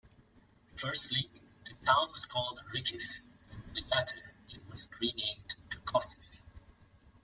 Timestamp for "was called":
2.11-2.59